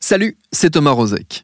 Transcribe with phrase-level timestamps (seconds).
[0.00, 1.42] Salut, c'est Thomas Rozek.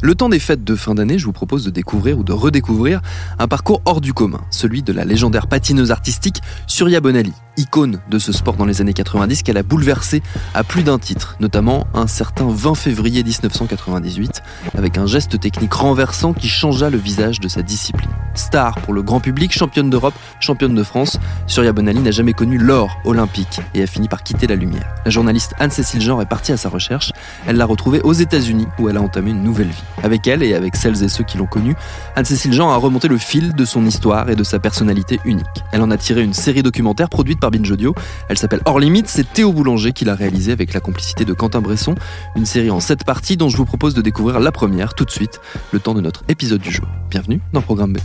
[0.00, 3.02] Le temps des fêtes de fin d'année, je vous propose de découvrir ou de redécouvrir
[3.38, 8.18] un parcours hors du commun, celui de la légendaire patineuse artistique Surya Bonali icône de
[8.18, 10.22] ce sport dans les années 90 qu'elle a bouleversé
[10.54, 14.42] à plus d'un titre, notamment un certain 20 février 1998,
[14.76, 18.10] avec un geste technique renversant qui changea le visage de sa discipline.
[18.34, 22.58] Star pour le grand public, championne d'Europe, championne de France, Surya Bonali n'a jamais connu
[22.58, 24.86] l'or olympique et a fini par quitter la lumière.
[25.04, 27.12] La journaliste Anne-Cécile Jean est partie à sa recherche.
[27.46, 29.82] Elle l'a retrouvée aux États-Unis où elle a entamé une nouvelle vie.
[30.02, 31.74] Avec elle et avec celles et ceux qui l'ont connue,
[32.14, 35.46] Anne-Cécile Jean a remonté le fil de son histoire et de sa personnalité unique.
[35.72, 37.94] Elle en a tiré une série documentaire produite par Binge Audio.
[38.28, 41.60] Elle s'appelle Hors Limite, c'est Théo Boulanger qui l'a réalisée avec la complicité de Quentin
[41.60, 41.94] Bresson,
[42.36, 45.10] une série en 7 parties dont je vous propose de découvrir la première tout de
[45.10, 45.40] suite,
[45.72, 46.86] le temps de notre épisode du jour.
[47.10, 47.98] Bienvenue dans Programme B.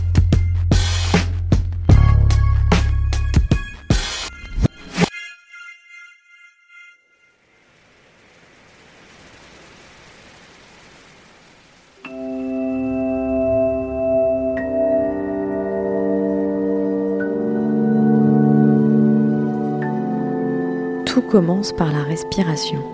[21.32, 22.84] commence par la respiration.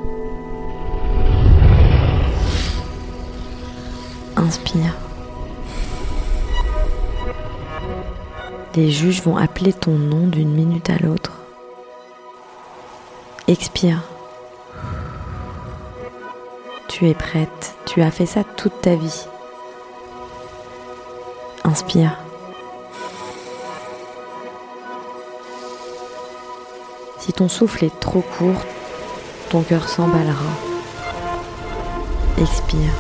[4.37, 4.95] Inspire.
[8.77, 11.33] Les juges vont appeler ton nom d'une minute à l'autre.
[13.49, 14.05] Expire.
[16.87, 19.27] Tu es prête, tu as fait ça toute ta vie.
[21.65, 22.28] Inspire.
[27.28, 28.62] Si ton souffle est trop court,
[29.50, 30.52] ton cœur s'emballera.
[32.38, 32.92] Expire.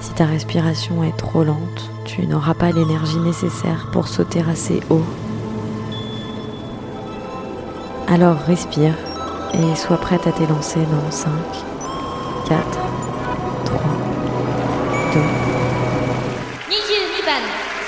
[0.00, 5.04] Si ta respiration est trop lente, tu n'auras pas l'énergie nécessaire pour sauter assez haut.
[8.08, 8.94] Alors respire
[9.54, 11.30] et sois prête à t'élancer dans 5,
[12.48, 12.64] 4,
[13.64, 13.80] 3,
[15.14, 15.20] 2,
[16.68, 17.40] 22番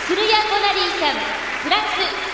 [0.06, 1.16] スルヤ・ボナリーさん
[1.62, 2.27] フランス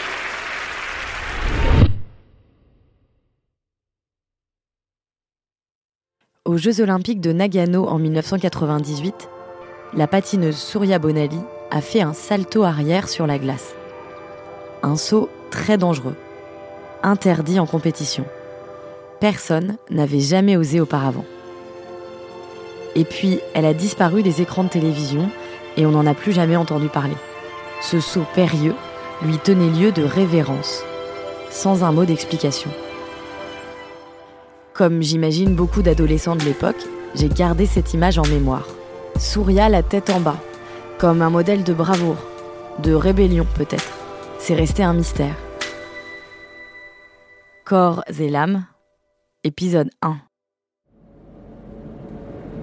[6.46, 9.30] Aux Jeux Olympiques de Nagano en 1998,
[9.96, 11.40] la patineuse Surya Bonali
[11.72, 13.74] a fait un salto arrière sur la glace.
[14.84, 16.14] Un saut très dangereux,
[17.02, 18.26] interdit en compétition.
[19.20, 21.26] Personne n'avait jamais osé auparavant.
[22.94, 25.32] Et puis, elle a disparu des écrans de télévision
[25.78, 27.18] et on n'en a plus jamais entendu parler.
[27.82, 28.76] Ce saut périlleux
[29.24, 30.84] lui tenait lieu de révérence,
[31.50, 32.70] sans un mot d'explication.
[34.76, 36.84] Comme j'imagine beaucoup d'adolescents de l'époque,
[37.16, 38.68] j'ai gardé cette image en mémoire.
[39.18, 40.36] Surya la tête en bas,
[40.98, 42.18] comme un modèle de bravoure,
[42.84, 43.98] de rébellion peut-être.
[44.38, 45.38] C'est resté un mystère.
[47.64, 48.66] Corps et l'âme,
[49.46, 50.18] épisode 1.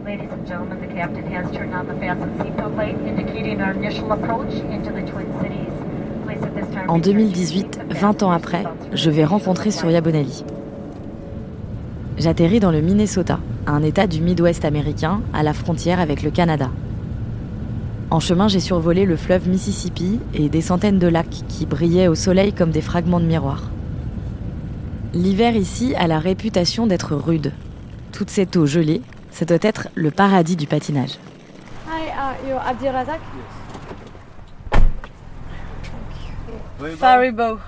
[0.04, 4.12] Ladies and gentlemen, the captain has turned on the fasten seatbelt light, indicating our initial
[4.12, 5.72] approach into the Twin Cities.
[6.26, 9.08] Please at this time En return to your 2018, seats and 20 ans après, je
[9.08, 10.44] vais rencontrer Surya Bonali.
[12.22, 16.70] J'atterris dans le Minnesota, un état du Midwest américain, à la frontière avec le Canada.
[18.12, 22.14] En chemin, j'ai survolé le fleuve Mississippi et des centaines de lacs qui brillaient au
[22.14, 23.72] soleil comme des fragments de miroir.
[25.12, 27.52] L'hiver ici a la réputation d'être rude.
[28.12, 29.02] Toute cette eau gelée,
[29.32, 31.18] ça doit être le paradis du patinage.
[31.88, 33.20] Hi, uh, you're Abdirazak?
[36.98, 37.58] Faribo.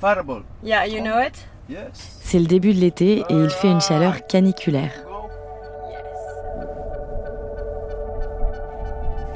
[0.00, 0.44] Fireball.
[0.62, 1.46] Yeah, you know it?
[1.68, 2.15] Yes.
[2.28, 4.90] C'est le début de l'été et il fait une chaleur caniculaire.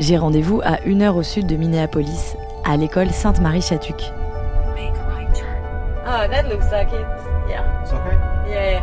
[0.01, 2.35] J'ai rendez-vous à une heure au sud de Minneapolis,
[2.69, 4.13] à l'école Sainte-Marie-Chatuc.
[6.05, 7.07] Oh, that looks like it.
[7.49, 7.63] Yeah.
[7.81, 8.17] It's okay?
[8.49, 8.83] Yeah, yeah.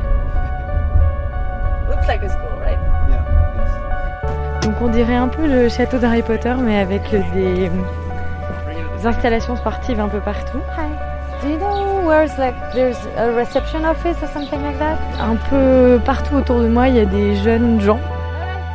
[1.89, 2.79] Looks like a school, right?
[3.09, 3.25] Yeah.
[3.57, 4.65] Yes.
[4.65, 9.57] Donc on dirait un peu le château d'Harry Potter, mais avec euh, des, des installations
[9.57, 10.61] sportives un peu partout.
[10.77, 11.06] Hi.
[11.41, 14.97] Do you know where's like there's a reception office or something like that?
[15.19, 17.99] Un peu partout autour de moi, il y a des jeunes gens,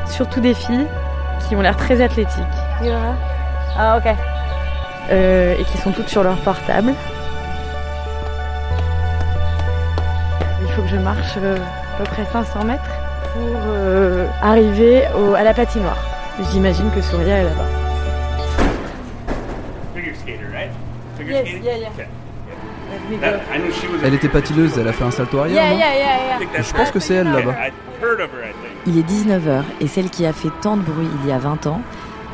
[0.06, 0.86] surtout des filles,
[1.48, 2.42] qui ont l'air très athlétiques.
[2.82, 3.14] Yeah.
[3.78, 4.14] Oh, okay.
[5.10, 6.92] euh, et qui sont toutes sur leur portable.
[10.62, 12.82] Il faut que je marche euh, à peu près 500 mètres
[13.34, 15.98] pour euh, arriver au- à la patinoire.
[16.52, 17.64] J'imagine que Souria est là-bas.
[19.94, 20.70] Figure skater, right?
[21.18, 21.64] Figure Yes, skating?
[21.64, 21.88] yeah, yeah.
[21.94, 22.06] Okay.
[24.04, 24.80] Elle était skater.
[24.80, 26.38] elle a fait un salto arrière, Yeah, non yeah, yeah, I yeah.
[26.38, 27.54] think that's Je pense que c'est elle là-bas.
[28.86, 31.66] Il est 19h et celle qui a fait tant de bruit il y a 20
[31.66, 31.80] ans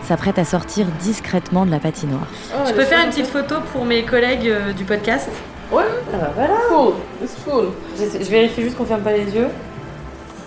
[0.02, 2.26] s'apprête à sortir discrètement de la patinoire.
[2.66, 5.28] Je peux faire une petite photo pour mes collègues euh, du podcast
[5.70, 5.82] Ouais,
[6.14, 6.94] Ah bah voilà cool.
[7.22, 7.66] It's cool.
[7.98, 9.48] Je, je vérifie juste qu'on ferme pas les yeux.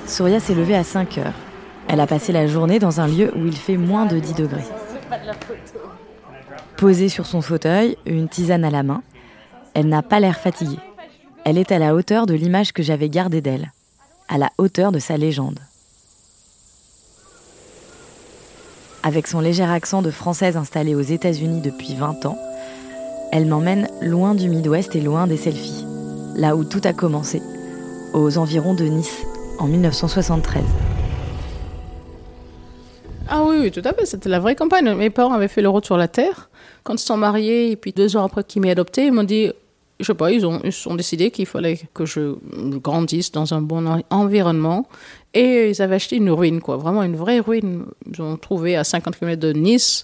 [0.07, 1.33] Souria s'est levée à 5 heures.
[1.87, 4.63] Elle a passé la journée dans un lieu où il fait moins de 10 degrés.
[6.77, 9.03] Posée sur son fauteuil, une tisane à la main,
[9.73, 10.79] elle n'a pas l'air fatiguée.
[11.45, 13.71] Elle est à la hauteur de l'image que j'avais gardée d'elle,
[14.27, 15.59] à la hauteur de sa légende.
[19.03, 22.37] Avec son léger accent de française installée aux États-Unis depuis 20 ans,
[23.31, 25.85] elle m'emmène loin du Midwest et loin des selfies,
[26.35, 27.41] là où tout a commencé,
[28.13, 29.23] aux environs de Nice,
[29.57, 30.63] en 1973.
[33.61, 34.05] Oui, tout à fait.
[34.05, 34.93] C'était la vraie campagne.
[34.95, 36.49] Mes parents avaient fait le retour sur la Terre.
[36.83, 39.51] Quand ils sont mariés, et puis deux ans après qu'ils m'aient adopté, ils m'ont dit,
[39.99, 42.35] je sais pas, ils ont, ils ont décidé qu'il fallait que je
[42.79, 44.87] grandisse dans un bon en- environnement.
[45.33, 46.77] Et ils avaient acheté une ruine, quoi.
[46.77, 47.85] Vraiment une vraie ruine.
[48.11, 50.03] Ils ont trouvé à 50 km de Nice.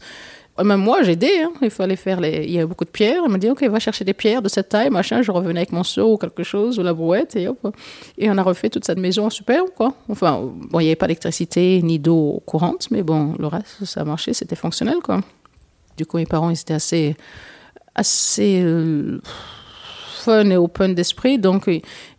[0.60, 1.30] Et Même moi, j'ai aidé.
[1.44, 1.52] Hein.
[1.62, 2.44] Il fallait faire les...
[2.46, 3.22] Il y avait beaucoup de pierres.
[3.26, 5.22] Ils m'ont dit, OK, va chercher des pierres de cette taille, machin.
[5.22, 7.76] Je revenais avec mon seau ou quelque chose, ou la brouette, et hop.
[8.18, 9.94] Et on a refait toute cette maison super, quoi.
[10.10, 14.04] Enfin, bon, il n'y avait pas d'électricité ni d'eau courante, mais bon, le reste, ça
[14.04, 15.22] marchait, c'était fonctionnel, quoi.
[15.96, 17.16] Du coup, mes parents, ils étaient assez,
[17.96, 19.20] assez euh,
[20.24, 21.70] fun et open d'esprit, donc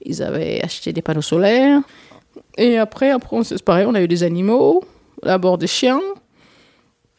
[0.05, 1.81] ils- avaient acheté des panneaux solaires.
[2.57, 4.83] Et après, après on- c'est pareil, on a eu des animaux,
[5.23, 6.01] d'abord des chiens.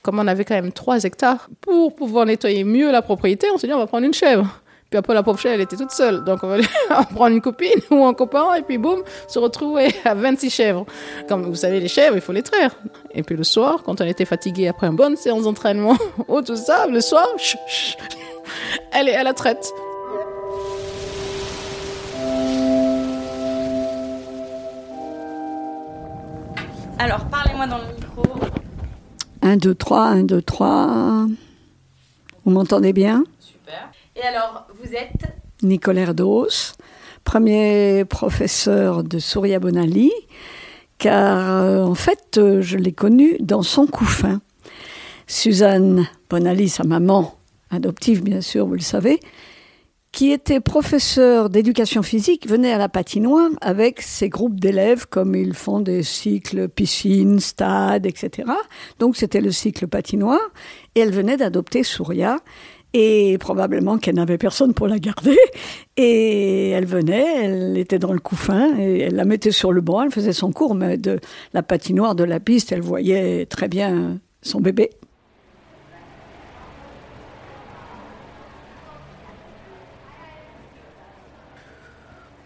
[0.02, 3.68] Comme on avait quand même 3 hectares, pour pouvoir nettoyer mieux la propriété, on s'est
[3.68, 4.62] dit on va prendre une chèvre.
[4.90, 6.24] Puis après, la pauvre chèvre, elle était toute seule.
[6.24, 6.58] Donc, on va
[6.98, 10.86] en prendre une copine ou un copain, et puis boum, se retrouver à 26 chèvres.
[11.28, 12.76] Comme vous savez, les chèvres, il faut les traire.
[13.14, 15.96] Et puis le soir, quand on était fatigué après une bonne séance d'entraînement
[16.28, 17.28] ou tout ça, le soir,
[18.92, 19.72] elle est à la traite.
[26.98, 27.99] Alors, parlez-moi dans le.
[29.42, 31.28] 1, 2, 3, 1, 2, 3.
[32.46, 33.24] Vous m'entendez bien?
[33.40, 33.92] Super.
[34.16, 35.34] Et alors, vous êtes?
[35.62, 36.74] Nicole Erdos,
[37.24, 40.12] premier professeur de Souria Bonali,
[40.98, 44.42] car euh, en fait, euh, je l'ai connu dans son couffin.
[45.28, 47.36] Suzanne Bonali, sa maman
[47.72, 49.20] adoptive, bien sûr, vous le savez,
[50.12, 55.54] qui était professeur d'éducation physique, venait à la patinoire avec ses groupes d'élèves, comme ils
[55.54, 58.50] font des cycles piscine, stade, etc.
[58.98, 60.40] Donc c'était le cycle patinoire,
[60.96, 62.38] et elle venait d'adopter Souria,
[62.94, 65.38] et probablement qu'elle n'avait personne pour la garder,
[65.96, 70.02] et elle venait, elle était dans le couffin, et elle la mettait sur le banc,
[70.02, 71.20] elle faisait son cours, mais de
[71.54, 74.90] la patinoire, de la piste, elle voyait très bien son bébé.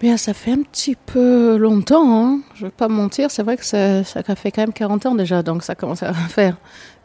[0.04, 2.42] Bien, ça fait un petit peu longtemps, hein.
[2.56, 5.16] je ne vais pas mentir, c'est vrai que ça, ça fait quand même 40 ans
[5.16, 6.58] déjà, donc ça commence à faire.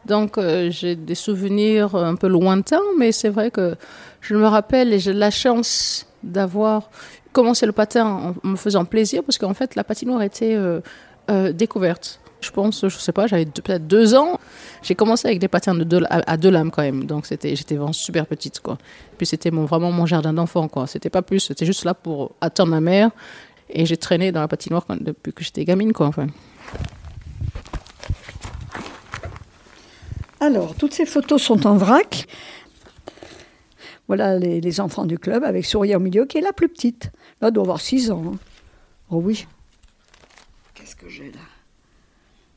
[0.05, 3.77] Donc euh, j'ai des souvenirs un peu lointains, mais c'est vrai que
[4.19, 6.89] je me rappelle et j'ai la chance d'avoir
[7.31, 10.81] commencé le patin en me faisant plaisir, parce qu'en fait la patinoire était euh,
[11.31, 12.19] euh, découverte.
[12.41, 14.39] Je pense, je sais pas, j'avais peut-être deux ans.
[14.81, 17.53] J'ai commencé avec des patins de deux, à, à deux lames quand même, donc c'était,
[17.55, 18.77] j'étais vraiment super petite quoi.
[19.17, 20.87] Puis c'était mon, vraiment mon jardin d'enfant quoi.
[20.87, 23.11] C'était pas plus, c'était juste là pour attendre ma mère.
[23.69, 26.07] Et j'ai traîné dans la patinoire quand- depuis que j'étais gamine quoi.
[26.07, 26.27] Enfin.
[30.39, 32.25] Alors, toutes ces photos sont en vrac.
[34.07, 37.11] Voilà les, les enfants du club avec Souria au milieu, qui est la plus petite.
[37.41, 38.23] Là, elle doit avoir 6 ans.
[38.33, 38.37] hein.
[39.11, 39.45] Oh oui.
[40.73, 41.39] Qu'est-ce que j'ai là?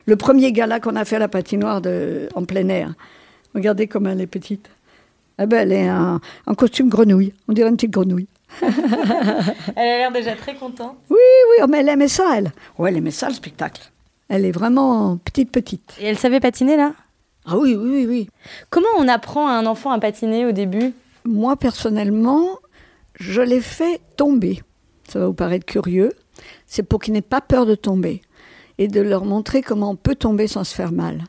[0.06, 2.94] Le premier gala qu'on a fait à la patinoire de, en plein air.
[3.54, 4.68] Regardez comme elle est petite.
[5.38, 7.32] Ah ben, elle est en, en costume grenouille.
[7.48, 8.28] On dirait une petite grenouille.
[9.76, 10.96] Elle a l'air déjà très contente.
[11.08, 12.52] Oui, oui, oh, mais elle aimait ça, elle.
[12.78, 13.90] Ouais, elle aimait ça, le spectacle.
[14.28, 15.96] Elle est vraiment petite, petite.
[15.98, 16.92] Et elle savait patiner là?
[17.46, 18.28] Ah oui, oui, oui, oui.
[18.70, 20.92] Comment on apprend à un enfant à patiner au début?
[21.24, 22.58] Moi, personnellement,
[23.18, 24.62] je l'ai fait tomber.
[25.08, 26.12] Ça va vous paraître curieux.
[26.66, 28.22] C'est pour qu'ils n'aient pas peur de tomber
[28.82, 31.24] et de leur montrer comment on peut tomber sans se faire mal.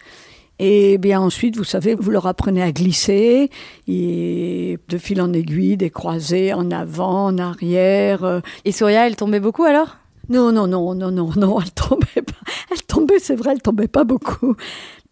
[0.59, 3.49] Et bien ensuite, vous savez, vous leur apprenez à glisser,
[3.87, 8.23] et de fil en aiguille, des croisés en avant, en arrière.
[8.23, 8.39] euh.
[8.65, 9.97] Et Souria, elle tombait beaucoup alors?
[10.29, 12.33] Non, non, non, non, non, non, elle tombait pas.
[12.71, 14.55] Elle tombait, c'est vrai, elle tombait pas beaucoup.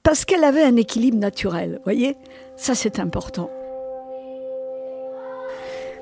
[0.03, 2.15] Parce qu'elle avait un équilibre naturel, voyez?
[2.55, 3.49] Ça, c'est important.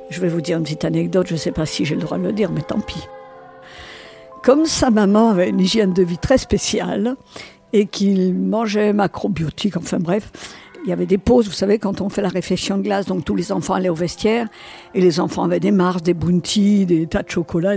[0.09, 2.17] Je vais vous dire une petite anecdote, je ne sais pas si j'ai le droit
[2.17, 3.03] de le dire, mais tant pis.
[4.43, 7.15] Comme sa maman avait une hygiène de vie très spéciale
[7.73, 10.31] et qu'il mangeait macrobiotique, enfin bref,
[10.83, 13.25] il y avait des pauses, vous savez, quand on fait la réflexion de glace, donc
[13.25, 14.47] tous les enfants allaient au vestiaire
[14.95, 17.75] et les enfants avaient des Mars, des Bounty, des tas de chocolat.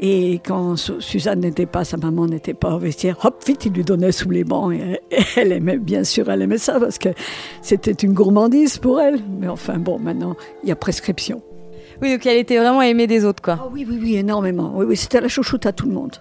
[0.00, 3.84] Et quand Suzanne n'était pas, sa maman n'était pas au vestiaire, hop, vite, il lui
[3.84, 4.72] donnait sous les bancs.
[4.72, 5.00] Et
[5.36, 7.10] elle aimait, bien sûr, elle aimait ça parce que
[7.62, 9.20] c'était une gourmandise pour elle.
[9.40, 11.42] Mais enfin, bon, maintenant, il y a prescription.
[12.00, 13.58] Oui, donc elle était vraiment aimée des autres, quoi.
[13.60, 14.72] Ah oui, oui, oui, énormément.
[14.74, 16.16] Oui, oui, c'était la chouchoute à tout le monde.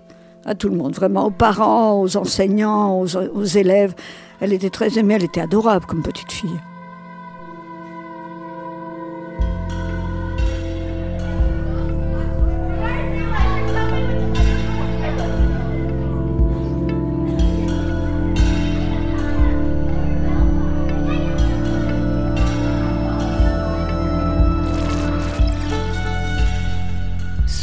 [0.46, 3.94] À tout le monde, vraiment, aux parents, aux enseignants, aux, aux élèves.
[4.40, 6.50] Elle était très aimée, elle était adorable comme petite fille.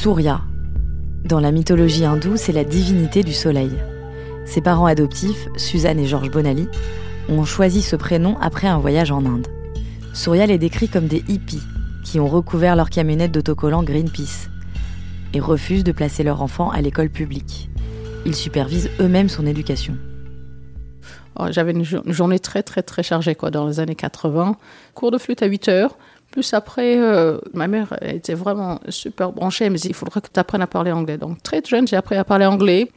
[0.05, 0.43] Surya.
[1.25, 3.71] Dans la mythologie hindoue, c'est la divinité du soleil.
[4.45, 6.69] Ses parents adoptifs, Suzanne et Georges Bonali,
[7.31, 9.47] ont choisi ce prénom après un voyage en Inde.
[10.13, 11.63] Surya les décrit comme des hippies
[12.05, 14.51] qui ont recouvert leur camionnette d'autocollants Greenpeace
[15.33, 17.71] et refusent de placer leur enfant à l'école publique.
[18.27, 19.97] Ils supervisent eux-mêmes son éducation.
[21.41, 24.57] Oh, j'avais une, journée très très très chargée dans les années 80.
[24.95, 25.97] Cours de flûte à 8 heures,
[26.35, 29.67] plus après, euh, ma mère était vraiment super branchée.
[29.67, 31.17] Elle me dit il faudrait que tu apprennes à parler anglais.
[31.17, 32.91] Donc très jeune, j'ai appris à parler anglais.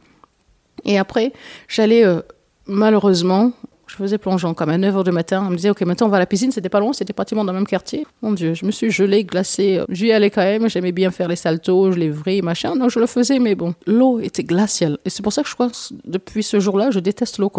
[0.84, 1.32] Et après,
[1.68, 2.20] j'allais euh,
[2.66, 3.52] malheureusement,
[3.86, 5.44] je faisais plongeon comme à 9h du matin.
[5.44, 6.50] Elle me disait ok, maintenant on va à la piscine.
[6.50, 8.08] C'était pas loin, c'était pratiquement dans le même quartier.
[8.22, 9.82] Mon Dieu, je me suis gelée, glacée.
[9.88, 10.68] J'y allais quand même.
[10.68, 12.74] J'aimais bien faire les saltos, les vrais, machin.
[12.74, 14.98] Non, je le faisais, mais bon, l'eau était glaciale.
[15.04, 15.76] Et c'est pour ça que je crois que
[16.06, 17.52] depuis ce jour-là, je déteste l'eau.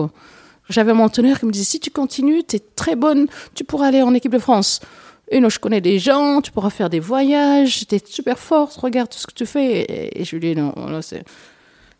[0.67, 3.88] J'avais mon entraîneur qui me disait si tu continues, tu es très bonne, tu pourras
[3.88, 4.81] aller en équipe de France.
[5.31, 8.75] Et non, je connais des gens, tu pourras faire des voyages, tu es super forte,
[8.77, 10.12] regarde tout ce que tu fais.
[10.19, 11.24] Et, je lui dis non, là c'est.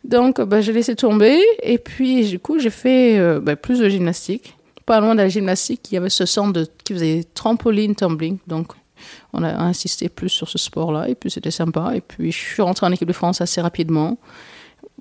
[0.02, 1.40] Donc, bah, j'ai laissé tomber.
[1.62, 4.56] Et puis, du coup, j'ai fait euh, bah, plus de gymnastique.
[4.86, 8.38] Pas loin de la gymnastique, il y avait ce centre de, qui faisait trampoline, tumbling.
[8.46, 8.72] Donc,
[9.32, 11.08] on a insisté plus sur ce sport-là.
[11.08, 11.92] Et puis, c'était sympa.
[11.94, 14.18] Et puis, je suis rentrée en équipe de France assez rapidement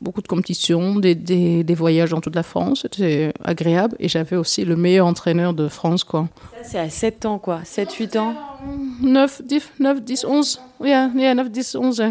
[0.01, 2.81] beaucoup de compétitions, des, des, des, voyages dans toute la France.
[2.83, 3.95] C'était agréable.
[3.99, 6.03] Et j'avais aussi le meilleur entraîneur de France.
[6.03, 6.27] Quoi.
[6.51, 7.61] Ça, c'est à 7 ans, quoi.
[7.63, 8.33] 7, 8 ans
[9.01, 10.61] 9, 10, 9, 10 11.
[10.79, 12.03] Oui, yeah, yeah, 9, 10, 11.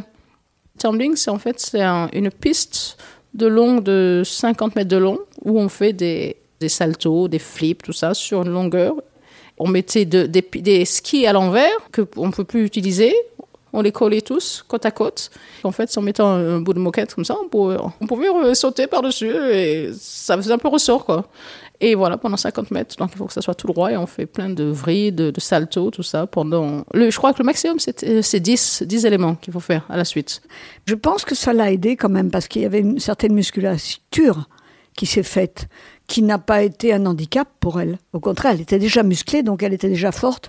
[0.78, 2.98] Tumbling, c'est en fait c'est un, une piste
[3.34, 7.82] de long de 50 mètres de long où on fait des, des saltos, des flips,
[7.82, 8.94] tout ça sur une longueur.
[9.58, 13.12] On mettait de, des, des skis à l'envers qu'on ne peut plus utiliser
[13.72, 15.30] on les collait tous côte à côte.
[15.64, 18.86] En fait, en mettant un bout de moquette comme ça, on pouvait, on pouvait sauter
[18.86, 21.26] par-dessus et ça faisait un peu ressort, quoi.
[21.80, 24.06] Et voilà, pendant 50 mètres, donc il faut que ça soit tout droit et on
[24.06, 26.26] fait plein de vrilles, de, de tout ça.
[26.26, 30.04] Pendant je crois que le maximum, c'est 10, 10 éléments qu'il faut faire à la
[30.04, 30.42] suite.
[30.86, 34.48] Je pense que ça l'a aidé quand même parce qu'il y avait une certaine musculature
[34.98, 35.68] qui s'est faite
[36.08, 37.98] qui n'a pas été un handicap pour elle.
[38.12, 40.48] Au contraire, elle était déjà musclée, donc elle était déjà forte.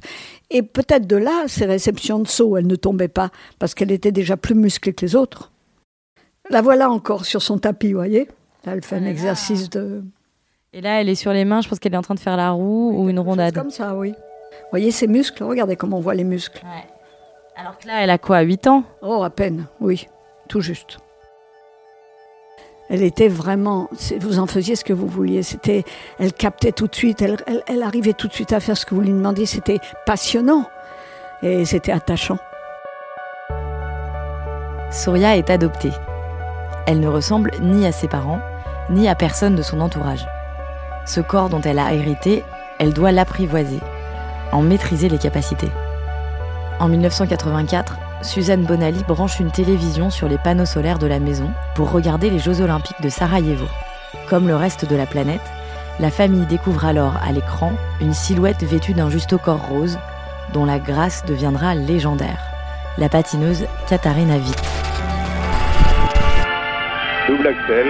[0.50, 3.30] Et peut-être de là, ses réceptions de saut, elle ne tombait pas,
[3.60, 5.52] parce qu'elle était déjà plus musclée que les autres.
[6.50, 8.28] La voilà encore sur son tapis, vous voyez
[8.66, 10.02] Là, elle fait un exercice de...
[10.74, 12.38] Et là, elle est sur les mains, je pense qu'elle est en train de faire
[12.38, 13.54] la roue ou une rondade.
[13.54, 14.12] Comme ça, oui.
[14.12, 16.64] Vous voyez ses muscles Regardez comment on voit les muscles.
[16.64, 16.88] Ouais.
[17.56, 18.84] Alors que là, elle a quoi 8 ans?
[19.02, 20.08] Oh, à peine, oui.
[20.48, 21.00] Tout juste.
[22.90, 23.88] Elle était vraiment,
[24.20, 25.44] vous en faisiez ce que vous vouliez.
[25.44, 25.84] C'était,
[26.18, 29.02] elle captait tout de suite, elle, arrivait tout de suite à faire ce que vous
[29.02, 29.46] lui demandiez.
[29.46, 30.66] C'était passionnant
[31.44, 32.40] et c'était attachant.
[34.92, 35.92] Surya est adoptée.
[36.88, 38.40] Elle ne ressemble ni à ses parents,
[38.90, 40.26] ni à personne de son entourage.
[41.06, 42.44] Ce corps dont elle a hérité,
[42.80, 43.80] elle doit l'apprivoiser,
[44.52, 45.70] en maîtriser les capacités.
[46.80, 51.92] En 1984, Suzanne Bonali branche une télévision sur les panneaux solaires de la maison pour
[51.92, 53.66] regarder les Jeux olympiques de Sarajevo.
[54.30, 55.42] Comme le reste de la planète,
[56.00, 57.72] la famille découvre alors à l'écran
[58.02, 59.98] une silhouette vêtue d'un juste corps rose
[60.54, 62.40] dont la grâce deviendra légendaire.
[62.98, 64.62] La patineuse Katharina Witt.
[67.30, 67.88] Double axel.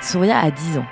[0.00, 0.86] Surya a 10 ans.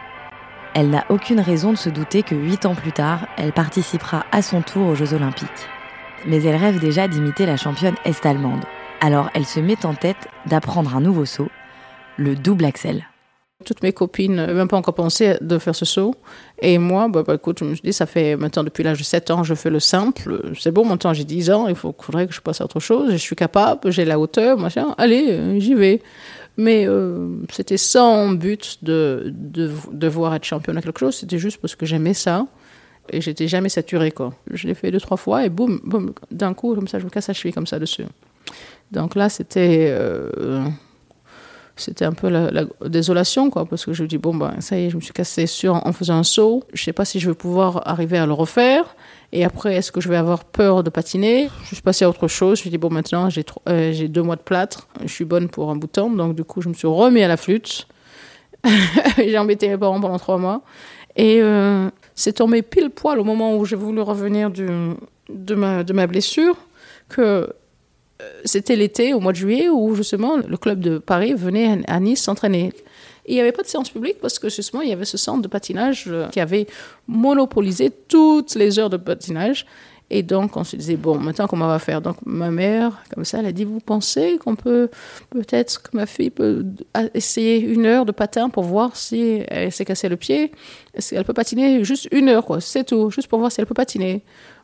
[0.81, 4.43] Elle n'a aucune raison de se douter que huit ans plus tard, elle participera à
[4.43, 5.49] son tour aux Jeux Olympiques.
[6.25, 8.63] Mais elle rêve déjà d'imiter la championne est-allemande.
[9.01, 11.51] Alors elle se met en tête d'apprendre un nouveau saut,
[12.17, 13.09] le double axel.
[13.65, 16.15] Toutes mes copines n'avaient même pas encore pensé de faire ce saut.
[16.63, 19.03] Et moi, bah, bah, écoute, je me suis dit, ça fait maintenant depuis l'âge de
[19.03, 20.53] 7 ans, je fais le simple.
[20.57, 23.11] C'est bon, maintenant j'ai 10 ans, il faut, faudrait que je passe à autre chose.
[23.11, 24.95] Je suis capable, j'ai la hauteur, machin.
[24.97, 26.03] Allez, j'y vais.
[26.59, 31.59] Mais euh, c'était sans but de, de, devoir être championne à quelque chose, c'était juste
[31.61, 32.47] parce que j'aimais ça.
[33.11, 34.35] Et j'étais jamais saturée, quoi.
[34.51, 37.11] Je l'ai fait deux, trois fois et boum, boum, d'un coup, comme ça, je me
[37.11, 38.05] casse la cheville comme ça dessus.
[38.93, 39.89] Donc là, c'était.
[39.91, 40.69] euh,
[41.83, 44.79] c'était un peu la, la désolation, quoi, parce que je me dis, bon, ben, ça
[44.79, 46.65] y est, je me suis cassé sur en faisant un saut.
[46.73, 48.97] Je sais pas si je vais pouvoir arriver à le refaire.
[49.33, 51.49] Et après, est-ce que je vais avoir peur de patiner?
[51.65, 52.61] Je suis passée à autre chose.
[52.61, 54.89] Je me dit, bon, maintenant, j'ai euh, deux mois de plâtre.
[55.03, 56.11] Je suis bonne pour un bout de temps.
[56.11, 57.87] Donc, du coup, je me suis remis à la flûte.
[59.17, 60.63] j'ai embêté mes parents pendant trois mois.
[61.17, 64.67] Et euh, c'est tombé pile poil au moment où j'ai voulu revenir du,
[65.29, 66.57] de, ma, de ma blessure
[67.09, 67.53] que
[68.45, 72.23] c'était l'été, au mois de juillet, où justement le club de Paris venait à Nice
[72.23, 72.73] s'entraîner.
[73.27, 75.43] Il n'y avait pas de séance publique parce que justement, il y avait ce centre
[75.43, 76.67] de patinage euh, qui avait
[77.07, 79.67] monopolisé toutes les heures de patinage.
[80.11, 82.01] Et donc, on se disait, bon, maintenant, comment on va faire?
[82.01, 84.89] Donc, ma mère, comme ça, elle a dit, vous pensez qu'on peut,
[85.29, 86.65] peut-être que ma fille peut
[87.13, 90.53] essayer une heure de patin pour voir si elle s'est cassé le pied?
[90.95, 93.67] Est-ce qu'elle peut patiner juste une heure, quoi, c'est tout, juste pour voir si elle
[93.67, 94.23] peut patiner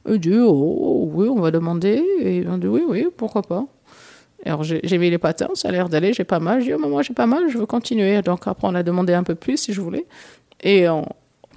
[0.09, 2.03] Elle dit, oh, oui, on va demander.
[2.21, 3.67] Et on dit, oui, oui, pourquoi pas?
[4.47, 6.61] Alors j'ai mis les patins, ça a l'air d'aller, j'ai pas mal.
[6.61, 8.21] J'ai dit, oh, maman, j'ai pas mal, je veux continuer.
[8.21, 10.07] Donc après, on a demandé un peu plus si je voulais.
[10.63, 10.85] Et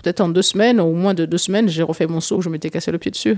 [0.01, 2.69] peut-être en deux semaines, ou moins de deux semaines, j'ai refait mon saut, je m'étais
[2.69, 3.37] cassé le pied dessus.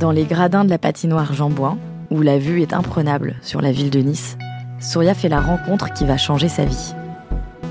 [0.00, 1.76] Dans les gradins de la patinoire Jean Bouin,
[2.10, 4.38] où la vue est imprenable sur la ville de Nice,
[4.80, 6.94] Souria fait la rencontre qui va changer sa vie.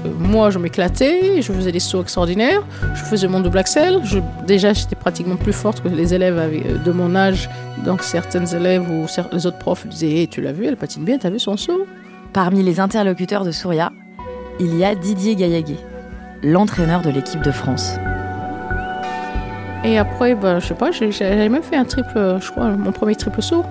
[0.05, 2.61] Euh, Moi, je m'éclatais, je faisais des sauts extraordinaires,
[2.95, 4.01] je faisais mon double axel.
[4.03, 7.49] Je, déjà, j'étais pratiquement plus forte que les élèves euh, de mon âge.
[7.85, 11.17] Donc, certaines élèves ou les autres profs disaient Eh, Tu l'as vu, elle patine bien,
[11.17, 11.85] t'as vu son saut?
[12.33, 13.91] Parmi les interlocuteurs de Souria,
[14.59, 15.77] il y a Didier Gaillaguet,
[16.43, 17.93] l'entraîneur de l'équipe de France.
[19.87, 23.15] Et après, ben, je sais pas, j'avais même fait un triple, je crois, mon premier
[23.15, 23.63] triple saut.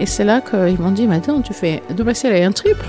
[0.00, 2.86] Et c'est là qu'ils m'ont dit, maintenant, tu fais double axel et un triple.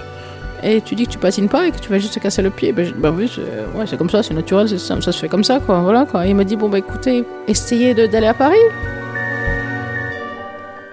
[0.63, 2.49] Et tu dis que tu patines pas et que tu vas juste te casser le
[2.49, 2.71] pied.
[2.71, 3.29] Ben, ben oui,
[3.75, 5.81] ouais, c'est comme ça, c'est naturel, ça, ça se fait comme ça, quoi.
[5.81, 6.25] Voilà, quoi.
[6.25, 8.55] Et il m'a dit, bon, bah écoutez, essayez d'aller à Paris.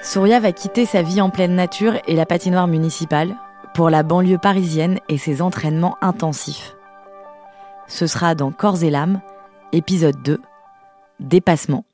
[0.03, 3.37] Souria va quitter sa vie en pleine nature et la patinoire municipale
[3.73, 6.75] pour la banlieue parisienne et ses entraînements intensifs.
[7.87, 9.21] Ce sera dans Corps et l'âme,
[9.73, 10.41] épisode 2,
[11.23, 11.85] Dépassement.